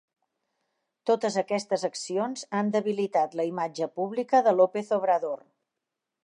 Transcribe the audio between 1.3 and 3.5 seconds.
aquestes accions han debilitat la